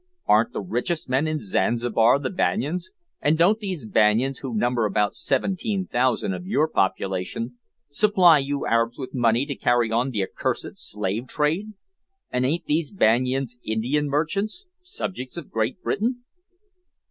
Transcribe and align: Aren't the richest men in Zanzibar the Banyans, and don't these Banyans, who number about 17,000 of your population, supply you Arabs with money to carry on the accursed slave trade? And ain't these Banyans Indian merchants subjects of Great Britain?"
Aren't 0.25 0.51
the 0.53 0.61
richest 0.61 1.09
men 1.09 1.27
in 1.27 1.39
Zanzibar 1.39 2.17
the 2.17 2.31
Banyans, 2.31 2.89
and 3.21 3.37
don't 3.37 3.59
these 3.59 3.85
Banyans, 3.85 4.39
who 4.39 4.55
number 4.57 4.85
about 4.87 5.13
17,000 5.13 6.33
of 6.33 6.47
your 6.47 6.67
population, 6.67 7.59
supply 7.87 8.39
you 8.39 8.65
Arabs 8.65 8.97
with 8.97 9.13
money 9.13 9.45
to 9.45 9.53
carry 9.53 9.91
on 9.91 10.09
the 10.09 10.23
accursed 10.23 10.73
slave 10.75 11.27
trade? 11.27 11.73
And 12.31 12.47
ain't 12.47 12.65
these 12.65 12.89
Banyans 12.89 13.59
Indian 13.63 14.07
merchants 14.09 14.65
subjects 14.81 15.37
of 15.37 15.51
Great 15.51 15.79
Britain?" 15.83 16.23